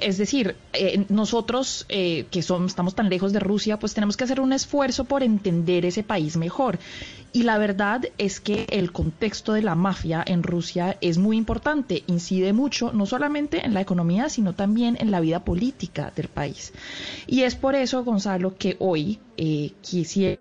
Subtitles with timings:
[0.00, 4.24] Es decir, eh, nosotros eh, que somos, estamos tan lejos de Rusia, pues tenemos que
[4.24, 6.78] hacer un esfuerzo por entender ese país mejor.
[7.32, 12.04] Y la verdad es que el contexto de la mafia en Rusia es muy importante,
[12.06, 16.72] incide mucho no solamente en la economía, sino también en la vida política del país.
[17.26, 20.40] Y es por eso, Gonzalo, que hoy eh, quisiera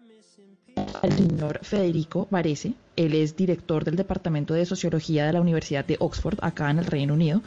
[1.02, 2.74] al señor Federico Varese.
[2.96, 6.86] Él es director del Departamento de Sociología de la Universidad de Oxford, acá en el
[6.86, 7.42] Reino Unido.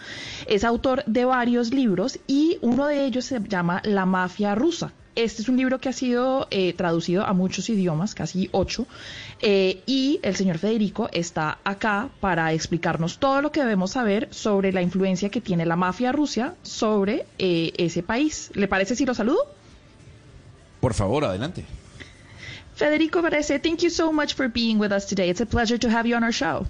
[0.46, 4.92] Es autor de varios libros y uno de ellos se llama La mafia rusa.
[5.16, 8.86] Este es un libro que ha sido eh, traducido a muchos idiomas, casi ocho,
[9.40, 14.72] eh, y el señor Federico está acá para explicarnos todo lo que debemos saber sobre
[14.72, 18.50] la influencia que tiene la mafia rusa sobre eh, ese país.
[18.52, 19.38] ¿Le parece si lo saludo?
[20.80, 21.64] Por favor, adelante.
[22.76, 25.28] Federico Varese, thank you so much for being with us today.
[25.30, 26.66] It's a pleasure to have you on our show.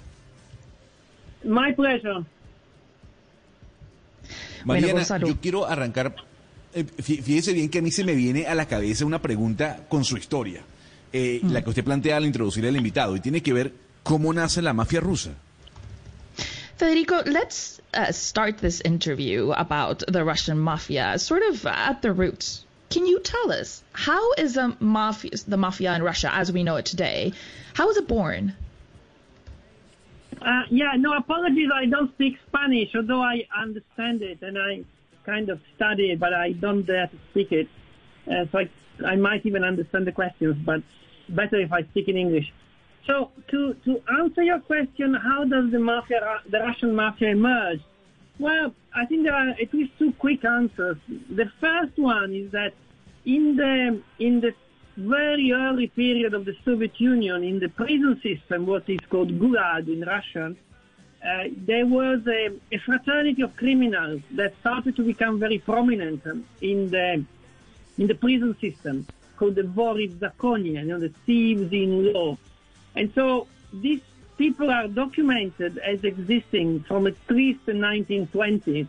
[1.43, 2.23] My pleasure.
[4.65, 6.15] Mariana, yo quiero arrancar.
[6.73, 9.85] eh, fí- Fíjese bien que a mí se me viene a la cabeza una pregunta
[9.89, 10.61] con su historia,
[11.13, 13.71] eh, la que usted plantea al introducir al invitado, y tiene que ver
[14.03, 15.31] cómo nace la mafia rusa.
[16.77, 22.65] Federico, let's uh, start this interview about the Russian mafia, sort of at the roots.
[22.89, 26.77] Can you tell us how is the mafia, the mafia in Russia as we know
[26.77, 27.33] it today?
[27.73, 28.55] How was it born?
[30.41, 31.69] Uh, yeah, no apologies.
[31.73, 34.83] I don't speak Spanish, although I understand it and I
[35.25, 37.67] kind of study it, but I don't dare to speak it.
[38.31, 38.69] Uh, so I,
[39.05, 40.81] I might even understand the questions, but
[41.29, 42.53] better if I speak in English.
[43.05, 47.81] So to to answer your question, how does the mafia, the Russian mafia emerge?
[48.39, 50.97] Well, I think there are at least two quick answers.
[51.07, 52.73] The first one is that
[53.25, 54.53] in the in the
[54.95, 59.87] very early period of the Soviet Union, in the prison system, what is called Gulag
[59.87, 60.57] in Russian,
[61.23, 66.23] uh, there was a, a fraternity of criminals that started to become very prominent
[66.61, 67.23] in the
[67.97, 72.37] in the prison system called the Vorid Zakonia, you know, the thieves in law.
[72.95, 74.01] And so these
[74.37, 78.87] people are documented as existing from at least the 1920s.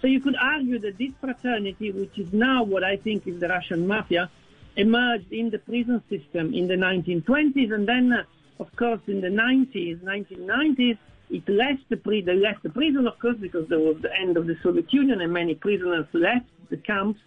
[0.00, 3.48] So you could argue that this fraternity, which is now what I think is the
[3.48, 4.30] Russian mafia,
[4.76, 8.22] emerged in the prison system in the 1920s, and then, uh,
[8.60, 10.98] of course, in the 90s, 1990s,
[11.30, 14.56] it left the left the prison, of course, because there was the end of the
[14.62, 17.20] Soviet Union, and many prisoners left the camps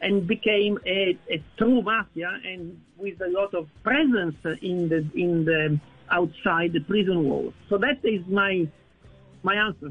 [0.00, 5.44] and became a, a true mafia, and with a lot of presence in the in
[5.44, 5.78] the
[6.10, 7.52] outside the prison.
[7.68, 8.68] So that is my
[9.42, 9.90] my answer.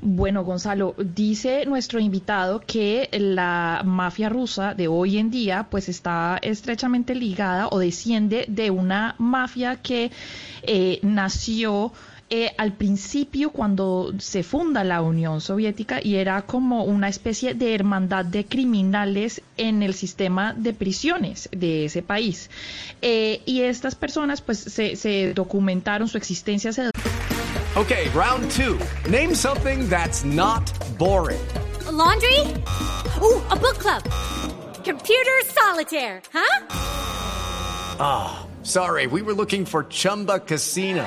[0.00, 6.38] Bueno, Gonzalo, dice nuestro invitado que la mafia rusa de hoy en día pues está
[6.40, 10.10] estrechamente ligada o desciende de una mafia que
[10.62, 11.92] eh, nació
[12.30, 17.74] eh, al principio cuando se funda la Unión Soviética y era como una especie de
[17.74, 22.50] hermandad de criminales en el sistema de prisiones de ese país.
[23.00, 26.90] Eh, y estas personas pues se, se documentaron su existencia, se
[27.76, 28.78] Okay, round two.
[29.08, 31.40] Name something that's not boring.
[31.86, 32.40] A laundry?
[33.22, 34.02] Ooh, a book club.
[34.84, 36.66] Computer solitaire, huh?
[38.68, 41.06] Sorry, we were looking for Chumba Casino.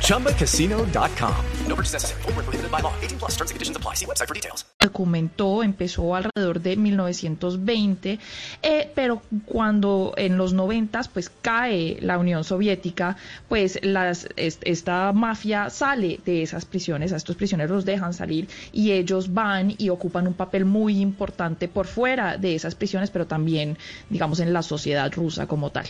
[0.00, 1.44] ChumbaCasino.com.
[1.66, 2.22] No purchase necessary.
[2.22, 2.94] Void where prohibited by law.
[3.00, 3.94] 18 plus terms and conditions apply.
[3.94, 4.64] See website for details.
[4.92, 8.18] documentó, empezó alrededor de 1920,
[8.62, 13.16] eh, pero cuando en los 90 pues cae la Unión Soviética,
[13.48, 18.92] pues las, esta mafia sale de esas prisiones, a estos prisioneros los dejan salir y
[18.92, 23.78] ellos van y ocupan un papel muy importante por fuera de esas prisiones, pero también,
[24.10, 25.86] digamos, en la sociedad rusa como tal.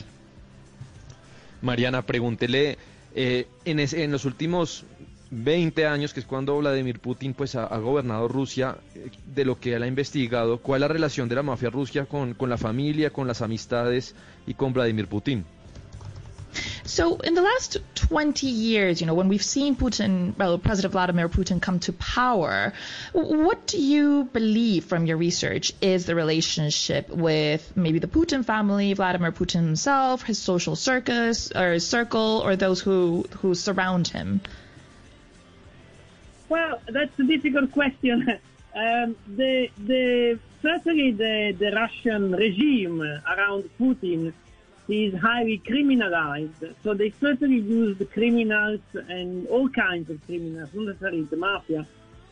[1.63, 2.77] Mariana, pregúntele,
[3.15, 4.85] eh, en, en los últimos
[5.31, 9.59] 20 años, que es cuando Vladimir Putin pues, ha, ha gobernado Rusia, eh, de lo
[9.59, 12.59] que él ha investigado, ¿cuál es la relación de la mafia rusa con, con la
[12.59, 14.15] familia, con las amistades
[14.47, 15.45] y con Vladimir Putin?
[16.85, 21.29] So, in the last 20 years, you know, when we've seen Putin, well, President Vladimir
[21.29, 22.73] Putin come to power,
[23.13, 28.93] what do you believe from your research is the relationship with maybe the Putin family,
[28.95, 34.41] Vladimir Putin himself, his social circus or circle, or those who, who surround him?
[36.49, 38.39] Well, that's a difficult question.
[38.75, 44.33] Um, the, the, certainly the, the Russian regime around Putin
[44.93, 46.75] is highly criminalized.
[46.83, 51.87] So they certainly use the criminals and all kinds of criminals, not necessarily the mafia,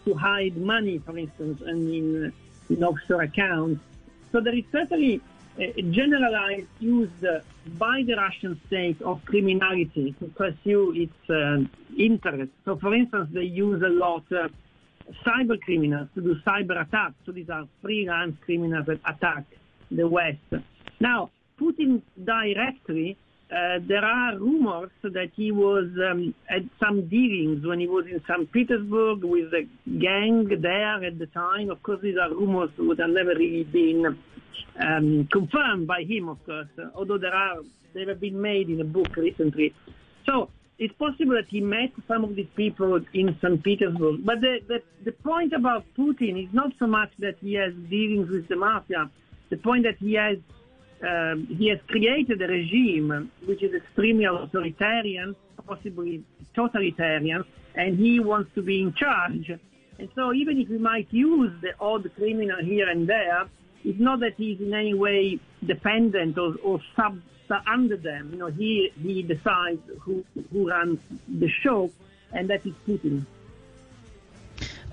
[0.04, 2.32] to hide money, for instance, and in,
[2.68, 3.82] in offshore accounts.
[4.32, 5.20] So there is certainly
[5.58, 7.10] a generalized use
[7.76, 11.64] by the Russian state of criminality to pursue its uh,
[11.96, 12.54] interests.
[12.64, 14.48] So, for instance, they use a lot uh,
[15.26, 17.14] cyber criminals to do cyber attacks.
[17.26, 19.44] So these are freelance criminals that attack
[19.90, 20.38] the West.
[21.00, 21.30] Now,
[21.60, 23.16] Putin directly,
[23.50, 28.22] uh, there are rumors that he was um, at some dealings when he was in
[28.28, 28.50] St.
[28.52, 29.66] Petersburg with a
[29.98, 31.68] gang there at the time.
[31.68, 34.16] Of course, these are rumors that have never really been
[34.80, 37.56] um, confirmed by him, of course, although there are
[37.92, 39.74] they have been made in a book recently.
[40.26, 40.48] So
[40.78, 43.62] it's possible that he met some of these people in St.
[43.62, 44.24] Petersburg.
[44.24, 48.30] But the, the, the point about Putin is not so much that he has dealings
[48.30, 49.10] with the mafia.
[49.50, 50.38] The point that he has
[51.06, 55.34] um, he has created a regime which is extremely authoritarian,
[55.66, 56.24] possibly
[56.54, 57.44] totalitarian,
[57.74, 59.50] and he wants to be in charge.
[59.98, 63.48] And so even if he might use the odd criminal here and there,
[63.84, 67.20] it's not that he's in any way dependent or, or sub
[67.66, 68.30] under them.
[68.32, 71.90] You know, he he decides who who runs the show,
[72.32, 73.26] and that is Putin.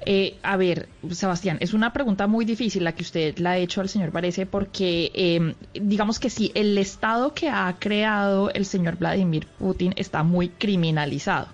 [0.09, 3.81] Eh, a ver, Sebastián, es una pregunta muy difícil la que usted la ha hecho
[3.81, 8.97] al señor Parece, porque eh, digamos que sí, el Estado que ha creado el señor
[8.97, 11.49] Vladimir Putin está muy criminalizado.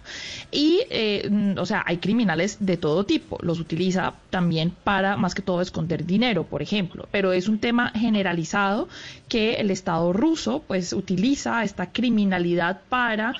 [0.52, 5.42] Y, eh, o sea, hay criminales de todo tipo, los utiliza también para más que
[5.42, 8.88] todo esconder dinero, por ejemplo, pero es un tema generalizado
[9.30, 13.34] que el Estado ruso pues utiliza esta criminalidad para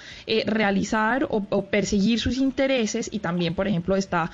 [0.48, 4.32] realizar o, o, perseguir sus intereses y también, por ejemplo, está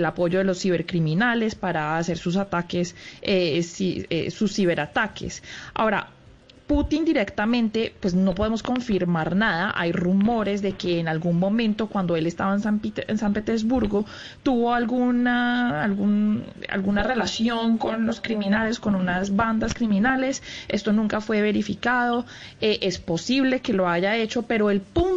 [0.00, 3.62] el apoyo de los cibercriminales para hacer sus ataques, eh,
[4.10, 5.42] eh, sus ciberataques.
[5.74, 6.08] Ahora,
[6.70, 9.72] Putin directamente, pues no podemos confirmar nada.
[9.74, 14.06] Hay rumores de que en algún momento, cuando él estaba en San, en San Petersburgo,
[14.44, 20.44] tuvo alguna, algún, alguna relación con los criminales, con unas bandas criminales.
[20.68, 22.24] Esto nunca fue verificado.
[22.60, 25.09] Eh, es posible que lo haya hecho, pero el punto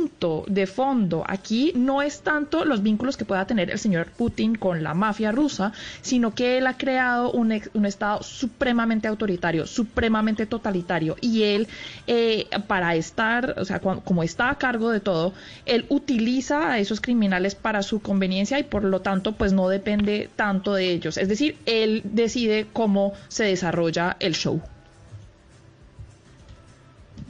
[0.48, 4.84] de fondo aquí no es tanto los vínculos que pueda tener el señor Putin con
[4.84, 11.16] la mafia rusa, sino que él ha creado un, un Estado supremamente autoritario, supremamente totalitario.
[11.22, 11.68] Y él,
[12.08, 15.34] eh, para estar, o sea, como está a cargo de todo,
[15.66, 20.30] él utiliza a esos criminales para su conveniencia y por lo tanto, pues no depende
[20.36, 21.18] tanto de ellos.
[21.18, 24.62] Es decir, él decide cómo se desarrolla el show.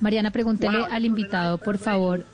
[0.04, 2.26] Mariana, pregúntele al invitado, por favor.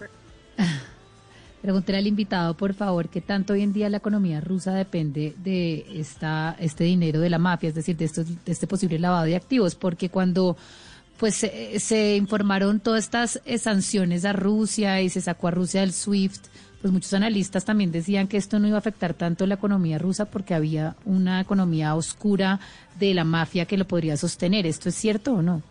[1.62, 5.86] Pregúntele al invitado, por favor, que tanto hoy en día la economía rusa depende de
[5.94, 9.76] esta, este dinero de la mafia, es decir, de, estos, este posible lavado de activos,
[9.76, 10.56] porque cuando
[11.18, 15.92] pues se, informaron todas estas eh, sanciones a Rusia y se sacó a Rusia del
[15.92, 16.46] SWIFT,
[16.82, 20.26] pues muchos analistas también decían que esto no iba a afectar tanto la economía rusa
[20.26, 22.62] porque había una economía oscura
[22.98, 24.66] de la mafia que lo podría sostener.
[24.66, 25.62] ¿Esto es cierto o no?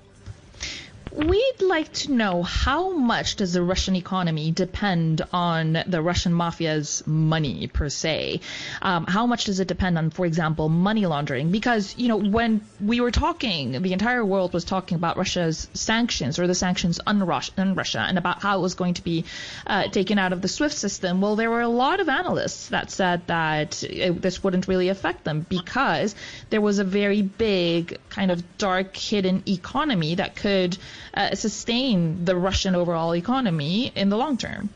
[1.10, 7.02] We'd like to know how much does the Russian economy depend on the Russian mafia's
[7.06, 8.40] money per se?
[8.82, 11.50] Um, how much does it depend on, for example, money laundering?
[11.50, 16.38] Because you know when we were talking, the entire world was talking about Russia's sanctions
[16.38, 19.24] or the sanctions on Russia, on Russia and about how it was going to be
[19.66, 21.20] uh, taken out of the SWIFT system.
[21.20, 25.24] Well, there were a lot of analysts that said that it, this wouldn't really affect
[25.24, 26.14] them because
[26.50, 30.76] there was a very big kind of dark hidden economy that could
[31.14, 34.68] uh, sustain the Russian overall economy in the long term?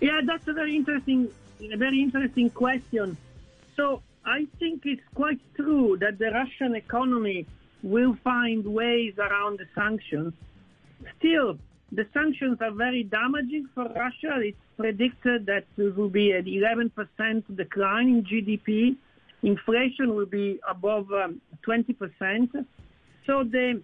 [0.00, 1.28] Yeah, that's a very interesting,
[1.60, 3.16] a very interesting question.
[3.76, 7.46] So I think it's quite true that the Russian economy
[7.82, 10.32] will find ways around the sanctions.
[11.18, 11.58] Still,
[11.90, 14.40] the sanctions are very damaging for Russia.
[14.40, 18.96] It's predicted that there will be an 11% decline in GDP.
[19.42, 22.64] Inflation will be above um, 20%.
[23.26, 23.82] So the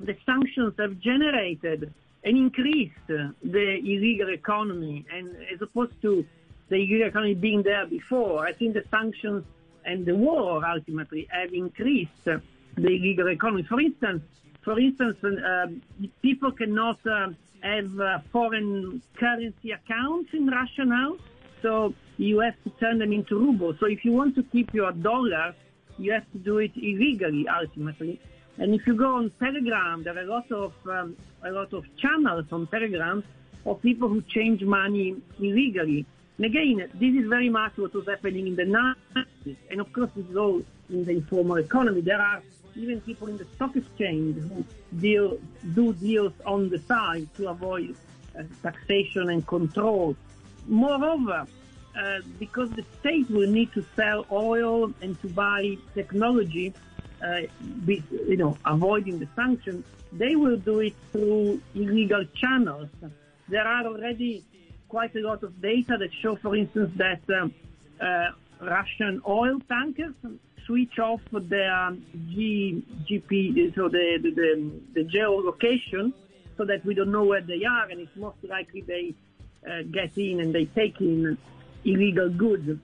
[0.00, 1.92] the sanctions have generated
[2.24, 5.06] and increased the illegal economy.
[5.12, 6.26] And as opposed to
[6.68, 9.44] the illegal economy being there before, I think the sanctions
[9.84, 12.42] and the war ultimately have increased the
[12.76, 13.62] illegal economy.
[13.62, 14.22] For instance,
[14.62, 15.66] for instance, uh,
[16.22, 17.30] people cannot uh,
[17.62, 21.16] have uh, foreign currency accounts in Russia now,
[21.62, 23.76] so you have to turn them into rubles.
[23.80, 25.54] So if you want to keep your dollars,
[25.98, 28.20] you have to do it illegally ultimately.
[28.60, 31.84] And if you go on Telegram, there are a lot of um, a lot of
[31.96, 33.24] channels on Telegram
[33.64, 36.04] of people who change money illegally.
[36.36, 39.56] And again, this is very much what was happening in the 90s.
[39.70, 42.02] And of course, this is all in the informal economy.
[42.02, 42.42] There are
[42.76, 44.64] even people in the stock exchange who
[44.98, 45.38] deal,
[45.74, 47.96] do deals on the side to avoid
[48.38, 50.16] uh, taxation and control.
[50.66, 51.46] Moreover,
[51.98, 56.74] uh, because the state will need to sell oil and to buy technology,
[57.22, 57.42] uh,
[57.84, 62.88] be, you know, avoiding the sanctions, they will do it through illegal channels.
[63.48, 64.44] There are already
[64.88, 67.54] quite a lot of data that show, for instance, that um,
[68.00, 70.14] uh, Russian oil tankers
[70.66, 71.96] switch off their
[72.30, 76.12] G, GP, so the, the, the, the geolocation,
[76.56, 79.14] so that we don't know where they are, and it's most likely they
[79.68, 81.38] uh, get in and they take in
[81.84, 82.78] illegal goods.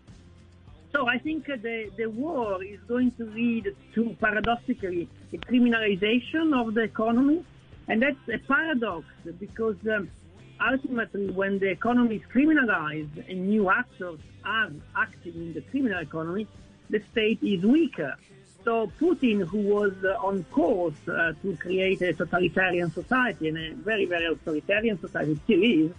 [0.97, 6.73] So I think the, the war is going to lead to, paradoxically, a criminalization of
[6.73, 7.45] the economy.
[7.87, 9.05] And that's a paradox
[9.38, 10.11] because um,
[10.59, 16.47] ultimately when the economy is criminalized and new actors are acting in the criminal economy,
[16.88, 18.17] the state is weaker.
[18.65, 23.75] So Putin, who was uh, on course uh, to create a totalitarian society and a
[23.75, 25.93] very, very authoritarian society, still is,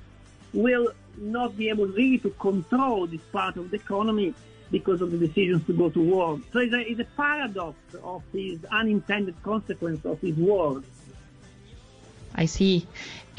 [0.56, 4.34] will not be able really to control this part of the economy
[4.72, 6.40] because of the decisions to go to war.
[6.52, 10.84] So it's a, it's a paradox of his unintended consequence of his wars.
[12.36, 12.88] I see.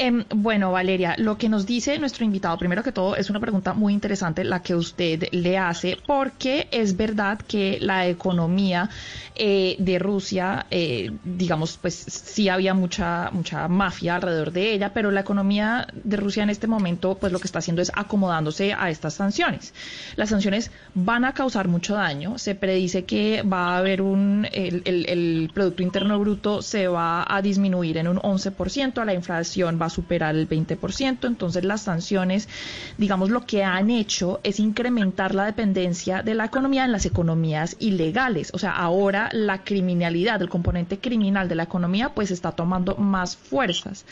[0.00, 3.74] Eh, bueno, Valeria, lo que nos dice nuestro invitado, primero que todo, es una pregunta
[3.74, 8.88] muy interesante la que usted le hace, porque es verdad que la economía
[9.34, 15.10] eh, de Rusia, eh, digamos, pues sí había mucha, mucha mafia alrededor de ella, pero
[15.10, 18.90] la economía de Rusia en este momento, pues lo que está haciendo es acomodándose a
[18.90, 19.74] estas sanciones.
[20.14, 22.38] Las sanciones van a causar mucho daño.
[22.38, 27.26] Se predice que va a haber un, el, el, el Producto Interno Bruto se va
[27.28, 31.26] a disminuir en un 11%, la inflación va superar el 20%.
[31.26, 32.48] Entonces las sanciones,
[32.96, 37.76] digamos, lo que han hecho es incrementar la dependencia de la economía en las economías
[37.78, 38.50] ilegales.
[38.54, 43.36] O sea, ahora la criminalidad, el componente criminal de la economía, pues está tomando más
[43.36, 44.04] fuerzas.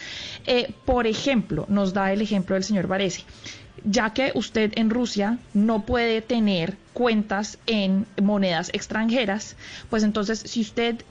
[0.47, 3.25] Eh, por ejemplo, nos da el ejemplo del señor Varese
[3.85, 9.55] ya que usted en Rusia no puede tener cuentas en monedas extranjeras,
[9.91, 11.05] pues entonces si usted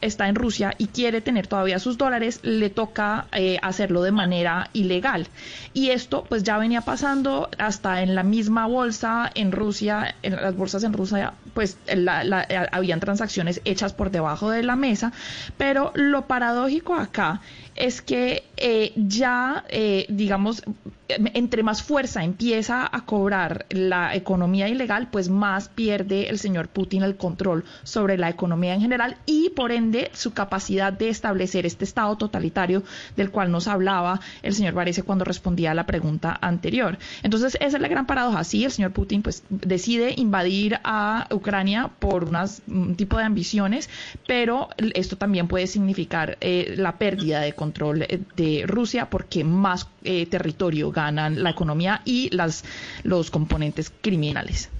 [0.00, 4.70] está en Rusia y quiere tener todavía sus dólares, le toca eh, hacerlo de manera
[4.72, 5.28] ilegal.
[5.74, 10.56] Y esto pues ya venía pasando hasta en la misma bolsa en Rusia, en las
[10.56, 15.12] bolsas en Rusia, pues la, eh, habían transacciones hechas por debajo de la mesa,
[15.56, 17.40] pero lo paradójico acá
[17.76, 19.64] es que eh, ya,
[20.08, 20.64] digamos,
[21.08, 27.02] entre más fuerza empieza a cobrar la economía ilegal, pues más pierde el señor Putin
[27.02, 31.84] el control sobre la economía en general y por ende su capacidad de establecer este
[31.84, 32.82] Estado totalitario
[33.16, 36.98] del cual nos hablaba el señor Varese cuando respondía a la pregunta anterior.
[37.22, 38.44] Entonces, esa es la gran paradoja.
[38.44, 42.28] Sí, el señor Putin pues decide invadir a Ucrania por
[42.66, 43.88] un tipo de ambiciones,
[44.26, 49.88] pero esto también puede significar eh, la pérdida de control eh, de Rusia porque más
[50.04, 52.64] eh, territorio ganan la economía y las,
[53.02, 54.70] los componentes criminales.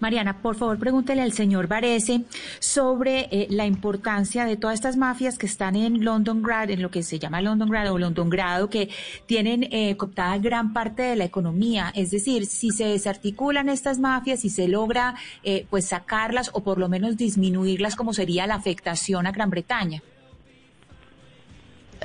[0.00, 2.24] Mariana, por favor, pregúntele al señor Varese
[2.58, 7.02] sobre eh, la importancia de todas estas mafias que están en Londongrad, en lo que
[7.02, 8.88] se llama Londongrad o Londongrado, que
[9.26, 11.92] tienen eh, cooptada gran parte de la economía.
[11.94, 16.78] Es decir, si se desarticulan estas mafias, si se logra eh, pues sacarlas o por
[16.78, 20.02] lo menos disminuirlas, como sería la afectación a Gran Bretaña.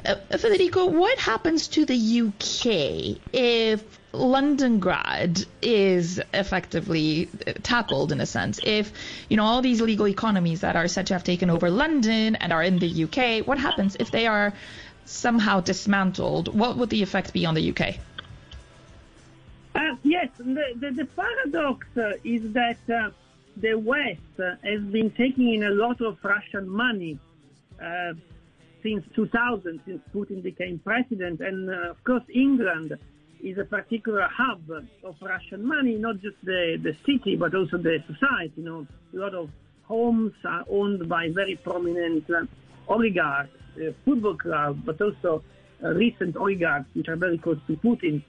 [0.04, 7.30] Uh, Federico, what happens to the UK if Londongrad is effectively
[7.64, 8.60] tackled in a sense.
[8.64, 8.92] If,
[9.30, 12.52] you know, all these legal economies that are said to have taken over London and
[12.52, 14.54] are in the UK, what happens if they are
[15.06, 16.54] somehow dismantled?
[16.54, 17.96] What would the effect be on the UK?
[19.74, 23.12] Uh, yes, the, the, the paradox uh, is that uh,
[23.56, 27.18] the West uh, has been taking in a lot of Russian money
[27.82, 28.14] uh,
[28.84, 32.98] since 2000, since Putin became president, and uh, of course England
[33.44, 34.62] is a particular hub
[35.04, 38.54] of Russian money, not just the, the city, but also the society.
[38.58, 39.50] You know, a lot of
[39.84, 42.46] homes are owned by very prominent uh,
[42.88, 45.44] oligarchs, uh, football clubs, but also
[45.84, 48.24] uh, recent oligarchs, which are very close to Putin.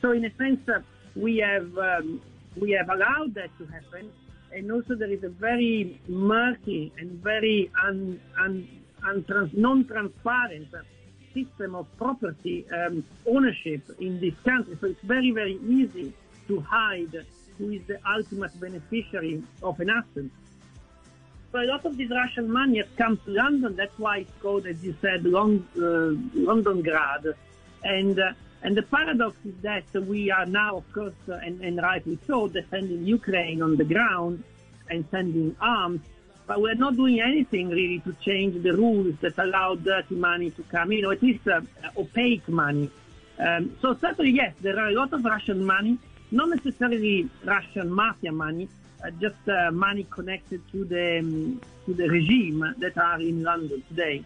[0.00, 0.80] So, in a sense, uh,
[1.16, 2.20] we have um,
[2.60, 4.10] we have allowed that to happen,
[4.52, 8.68] and also there is a very murky and very un, un,
[9.04, 10.68] un non-transparent
[11.34, 14.76] system of property um, ownership in this country.
[14.80, 16.12] So it's very, very easy
[16.48, 17.24] to hide
[17.58, 20.30] who is the ultimate beneficiary of an asset.
[21.50, 23.74] So a lot of this Russian money has come to London.
[23.74, 27.26] That's why it's called, as you said, Long, uh, London Grad.
[27.84, 28.32] And uh,
[28.62, 32.48] and the paradox is that we are now, of course, uh, and, and rightly so,
[32.48, 34.42] defending Ukraine on the ground
[34.90, 36.00] and sending arms.
[36.48, 40.62] But we're not doing anything really to change the rules that allow dirty money to
[40.62, 41.60] come in, or at least uh,
[41.96, 42.90] opaque money.
[43.38, 45.98] Um, so certainly, yes, there are a lot of Russian money,
[46.30, 48.66] not necessarily Russian mafia money,
[49.04, 53.82] uh, just uh, money connected to the um, to the regime that are in London
[53.88, 54.24] today.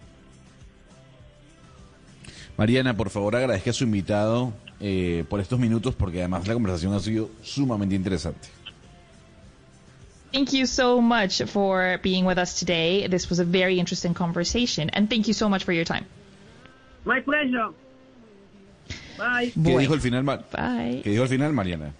[2.57, 6.93] Mariana, por favor, agradezca a su invitado eh, por estos minutos porque además la conversación
[6.95, 8.49] ha sido sumamente interesante.
[10.33, 13.07] Thank you so much for being with us today.
[13.07, 16.07] This was a very interesting conversation, and thank you so much for your time.
[17.05, 17.69] My pleasure.
[19.19, 19.53] Bye.
[19.55, 21.03] ¿Qué dijo al final, Mar- Bye.
[21.05, 21.93] ¿Qué dijo al final, Mariana?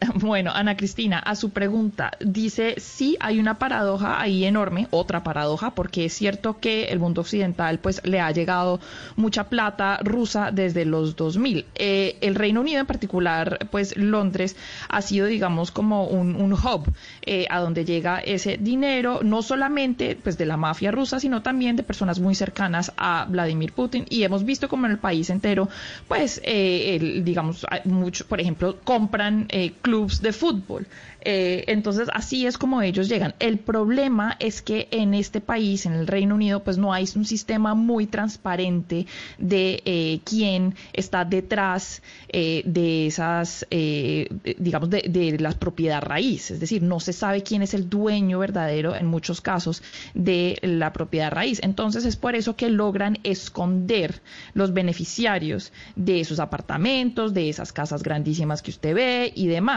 [0.14, 5.70] Bueno, Ana Cristina, a su pregunta, dice, sí, hay una paradoja ahí enorme, otra paradoja,
[5.70, 8.80] porque es cierto que el mundo occidental pues le ha llegado
[9.16, 11.66] mucha plata rusa desde los 2000.
[11.74, 14.56] Eh, el Reino Unido en particular, pues Londres
[14.88, 20.38] ha sido, digamos, como un, hub eh, a donde llega ese dinero, no solamente pues
[20.38, 24.06] de la mafia rusa, sino también de personas muy cercanas a Vladimir Putin.
[24.08, 25.68] Y hemos visto como en el país entero,
[26.08, 30.84] pues, eh, el, digamos, mucho, por ejemplo, compran eh, clubs de fútbol.
[31.28, 33.34] Eh, entonces, así es como ellos llegan.
[33.38, 37.24] El problema es que en este país, en el Reino Unido, pues no hay un
[37.24, 39.06] sistema muy transparente
[39.38, 46.50] de eh, quién está detrás eh, de esas, digamos, de, las propiedad raíz.
[46.50, 49.82] Es decir, no se sabe quién es el dueño verdadero, en muchos casos,
[50.14, 51.60] de la propiedad raíz.
[51.62, 54.20] Entonces, es por eso que logran esconder
[54.54, 59.75] los beneficiarios de esos apartamentos, de esas casas grandísimas que usted ve y demás.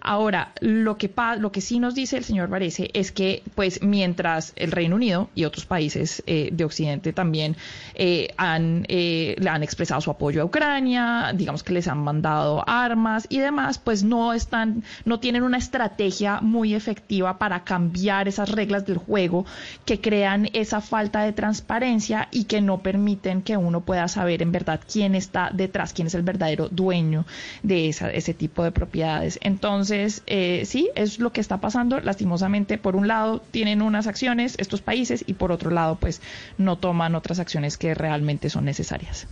[0.00, 4.52] Ahora, lo que, lo que sí nos dice el señor Varese es que, pues, mientras
[4.56, 7.56] el Reino Unido y otros países eh, de Occidente también
[7.94, 12.64] eh, han, eh, le han expresado su apoyo a Ucrania, digamos que les han mandado
[12.68, 18.50] armas y demás, pues no están, no tienen una estrategia muy efectiva para cambiar esas
[18.50, 19.46] reglas del juego
[19.84, 24.52] que crean esa falta de transparencia y que no permiten que uno pueda saber en
[24.52, 27.24] verdad quién está detrás, quién es el verdadero dueño
[27.62, 29.23] de ese tipo de propiedades.
[29.42, 32.00] Entonces, eh, sí, es lo que está pasando.
[32.00, 36.20] Lastimosamente, por un lado, tienen unas acciones estos países y por otro lado, pues
[36.58, 39.26] no toman otras acciones que realmente son necesarias.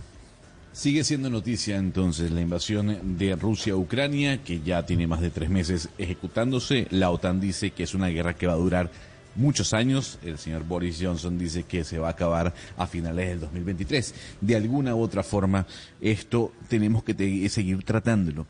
[0.73, 5.29] Sigue siendo noticia entonces la invasión de Rusia a Ucrania, que ya tiene más de
[5.29, 6.87] tres meses ejecutándose.
[6.89, 8.89] La OTAN dice que es una guerra que va a durar
[9.35, 10.19] muchos años.
[10.23, 14.13] El señor Boris Johnson dice que se va a acabar a finales del 2023.
[14.41, 15.65] De alguna u otra forma,
[16.01, 18.45] esto tenemos que seguir tratándolo.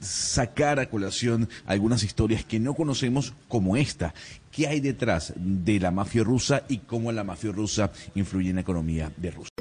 [0.00, 4.14] Sacar a colación algunas historias que no conocemos como esta.
[4.50, 8.62] ¿Qué hay detrás de la mafia rusa y cómo la mafia rusa influye en la
[8.62, 9.57] economía de Rusia?